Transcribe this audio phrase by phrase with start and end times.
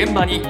[0.00, 0.40] 現場に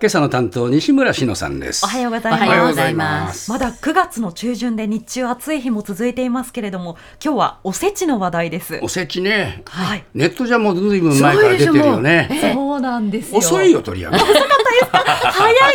[0.00, 2.44] 今朝の担当西村志乃さんですおはようございます。
[2.44, 8.78] おはようございますまだ9月の中旬で日中暑い日も続いていますけれども、今日はおせちの話題です。
[8.82, 10.04] おせちねはい。
[10.12, 13.38] ネットじゃもうずいぶん前から出てるよねそうなんですよ。
[13.38, 14.34] 遅いよ取り上げ早い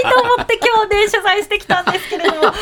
[0.03, 2.53] と思って今日ね取材してきたんですけれども、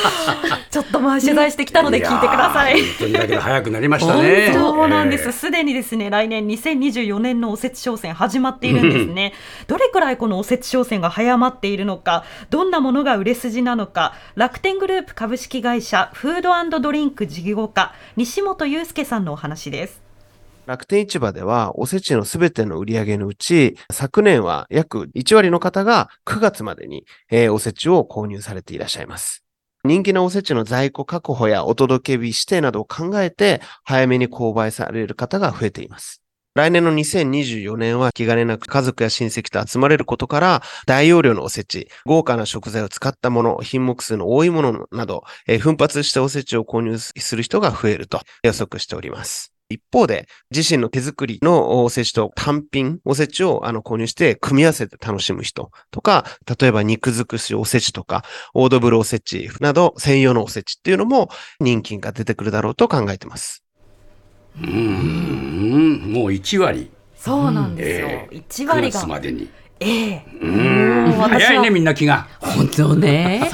[0.71, 2.79] ちょっとまあ取材してきたので聞いてください。
[2.79, 5.29] やー本当にだけど早くなりましたねそうなんです。
[5.29, 9.33] えすでにですね、来年2024年のおせち商戦始まっているんですね。
[9.67, 20.01] どれくらいこのおせち商戦が早まっているのか、どんなものが売れ筋なのか、楽天グループ株式会社フードドリンク事業家、西本祐介さんのお話です。
[20.65, 29.43] 楽天市場ではおせちのすべての売り上げのうち、昨年は約1割の方が9月までに、えーおせちを購入されていらっしゃいます。
[29.83, 36.21] 人気のおせちの在庫確保やお届け日指定などを考えて、早めに購買される方が増えています。
[36.53, 45.23] 来年の2024年は気兼ねなく家族や親戚と集まれることから、大容量のおせち、豪華な食材を使ったもの、品目数の多いものなど、
[45.61, 49.53] 奮発しておせちを購入する人が増えると予測しております。
[49.71, 56.25] 一方で、自身の手作りのおせちと単品おせちをあの購入して組み合わせて楽しむ人とか、
[56.59, 63.63] 例えば肉尽くしおせちとか、オードブルおせちなど専用のおせちっていうのも人気が出てくるだろうと考えてます。
[64.61, 64.73] うんう
[66.09, 66.91] んもう1割。
[67.15, 68.07] そうなんですよ。
[68.07, 68.35] ええ。
[68.37, 68.99] 1 9割が。
[68.99, 69.49] 月までに。
[69.79, 70.25] ええ。
[70.41, 70.47] う
[71.09, 71.11] ん。
[71.13, 73.51] 早いねみんな気が本当ね。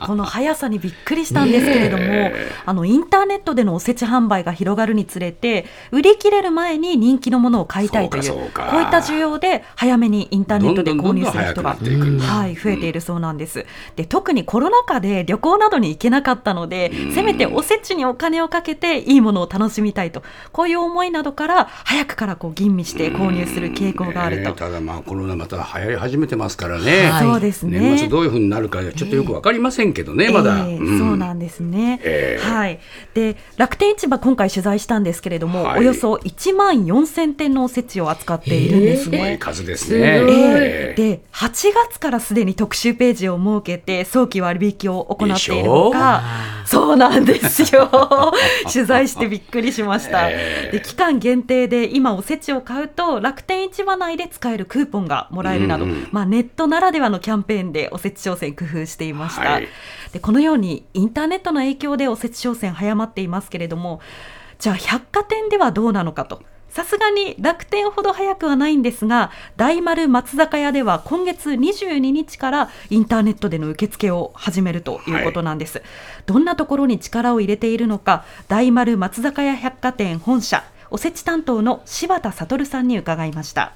[0.00, 2.30] この速さにびっくりしたんですけれども、
[2.66, 13.66] あのインターネットでのおせち販売が広がるにつれて売り切れる前に人気のものを買いたいというこういった需要で早めにインターネットで購入する人がはい、増えているそうなんです。
[13.96, 24.50] で特にコロナ禍で旅行などに行けなかったのでせめておせちにお金をかけていいものを楽しみたいとこういう思いなどから早くからこう吟味して購入する傾向があると。
[24.50, 24.56] ね。
[24.56, 27.22] ただまあコロナまた流行り始めてますからね、はい。
[27.22, 27.78] そうですね。
[27.78, 32.44] 年末どういうふうになるかちょっとよくわかりませんけどね、まだ、ええんそうなんですね、ええ。
[32.44, 32.80] はい、
[33.14, 35.80] で楽天市場今回取材したんですけれども、はい。
[35.80, 39.38] およそ1万4000点のおせちを扱っているんですすごいね。
[39.38, 40.22] 数ですね。
[40.28, 41.02] ええ。
[41.02, 46.22] で8月からすでに特集ページを設けて早期割引を行っているほか
[46.68, 47.88] そうなんですよ。
[48.70, 50.70] 取材してびっくりしました、ええ。
[50.72, 59.68] で期間限定で今おせちを買うと楽天市場内で使えるクーポンがもらえるなど、うんうんまあ、ネットならではのキャンペーンでおせち商戦工夫していました、はい。
[60.12, 64.02] でこのようにインターネットの影響でおせち商戦早まっていますけれども
[64.58, 66.42] じゃあ百貨店ではどうなのかと
[66.78, 75.82] さすがに楽天ほど早くはないんですが大丸松坂屋では今月22日からインターネットでの受付を始めるということなんです、
[76.26, 80.62] どんなところに力を入れているのか大丸松坂屋百貨店本社
[80.92, 83.72] おせち担当の柴田悟さんに伺いました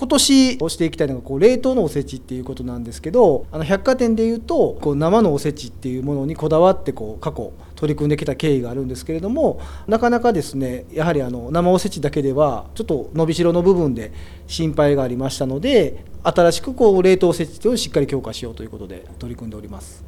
[0.00, 14.10] 今年していきたいのがこう冷凍のおせちっていうことなんですけどあの百貨店でいうとこう生のおせちっていうものにこだわってこう過去取り組んできた経緯があるんですけれどもなかなかですねやはりあの生おせちだけではちょっと伸びしろの部分で
[14.46, 20.02] 心配がありましたので新しくこう冷凍おせちをしっかり強化しようということで取り組んでおります。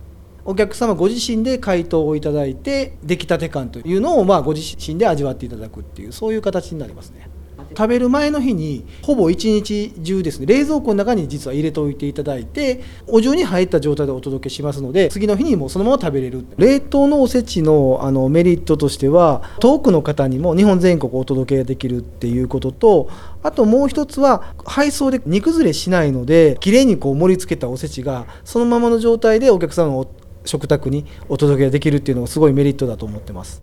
[0.47, 7.29] お客様ご自身で回答をいただいて出来たて感というのをまあご自身で味わっていただくっていうそういう形になりますね
[7.77, 16.45] 食べる前の日にほぼ一日中ですね冷蔵庫の中に実は入れておいていただいてお重に入った状態でお届けしますので次の日にもうそのまま食べれる。
[16.57, 23.09] 冷凍のおせちのあのメリットとしては遠くの方にも日本全国お届けできるっていうことと
[23.43, 30.07] あともう一つは配送で煮崩れしないのできれいにこう盛り付けたおせちがそのままの状態でお客様の
[30.45, 33.63] 食卓にお届けできるっていうのがすごいメリットだと思ってます。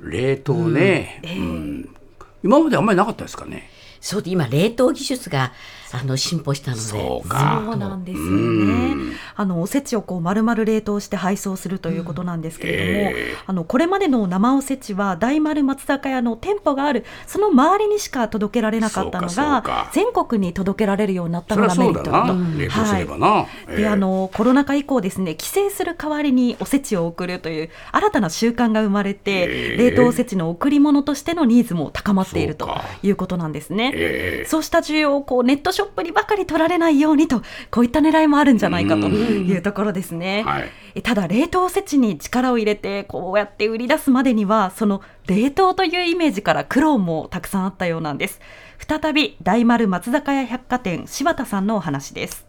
[0.00, 1.97] 冷凍ね、うん
[2.42, 3.70] 今まであんまりなかったですかね。
[4.00, 5.52] そうで今冷凍技術が
[5.92, 7.62] あの進歩したのでそうか。
[7.64, 9.12] そうなんですようねん。
[9.36, 22.58] あのおせちをこう丸々冷凍して配送するということなんですけれども、ええあのこれまでの生おせちは大丸松坂屋の店舗があるその周りにしか届けられなかったのが全国に届けられるようになったのがメそうだなリットだと。。
[22.58, 23.46] 冷凍すればな。
[23.68, 32.68] ええであのコロナ禍以降ですね帰省する代わりにおせちを送るという新たな習慣が生まれて、ええ冷凍おせちの贈り物としてのニーズも高まっていると
[33.02, 33.92] いうことなんですね。
[33.94, 37.40] ええそうした需要をこうネットショップにばかり取られないようにと
[37.70, 40.42] こういった狙いもあるんじゃないかというところですね。
[40.42, 40.68] はい。
[40.96, 48.40] えただ冷凍おせちに力を入れてこうやって売り出すまでにはその冷凍というイメージから苦労もたくさんあったようなんです。
[48.88, 52.47] 再び大丸松坂屋百貨店柴田さんのお話です。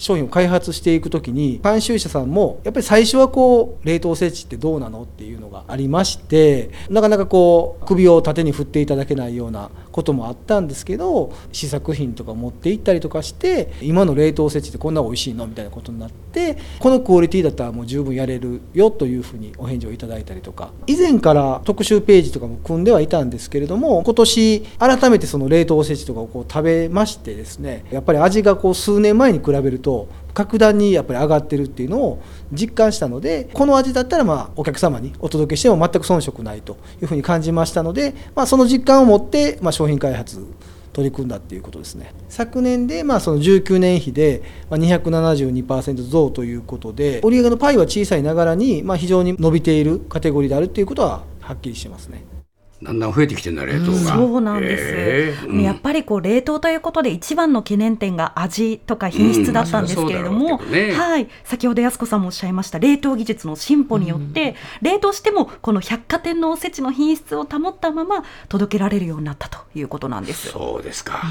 [0.00, 20.70] 商品を開発していくときに監修者さんもやっぱり最初はこう冷凍おせちってどうなのっていうのがありましてなかなかこう首を縦に振っていただけないようなこともあったんですけど試作品とか持って行ったりとかして今の冷凍おせちってこんな美味しいのみたいなことになってこのクオリティだったらもう十分やれるよというふうにお返事をいただいたりとか。
[20.86, 40.46] 以前から特集ページとかも組んではいたんですけれども今年改めてその冷凍おせちとかをこう食べましてですねやっぱり味がこう数年前に比べるとと格段にやっぱり上がってるっていうのを実感したのでこの味だったらまあお客様にお届けしても全く遜色ないというふうに感じましたので、まあ、その実感を持ってま商品開発
[40.92, 52.37] 取り組んだっていうことですね昨年でまあその19年比で272%増ということで売上のパイは小さいながらにま非常に伸びているカテゴリーであるっていうことははっきりしてますね。
[52.82, 55.62] だんだん増えてきてんだ冷凍が、そうなんです、えーうん。
[55.62, 60.92] やっぱりこう冷凍ということで一番の懸念点が味とか品質だったんですけれども、うんね。
[60.92, 70.24] はい、先ほど安子さんもおっしゃいました冷凍技術の進歩によって、冷凍してもこの百貨店のおせちの品質を保ったまま届けられるようになったということなん。
[70.24, 70.48] です。
[70.48, 71.22] そうですか、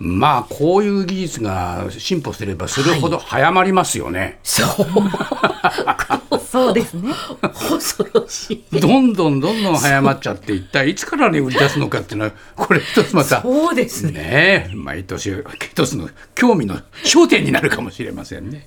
[0.00, 4.86] まあこういう技術が進歩すればするほど早まりますよね、そう。
[6.50, 7.12] そうですね。
[7.42, 8.80] 恐ろしい。
[8.80, 14.12] どんどんどんどん早まっちゃって一体いつからね売り出すのかっていうのはこれ一つまたそうですね。
[14.12, 18.66] ねえ毎年一つの興味の焦点になるかもしれませんね。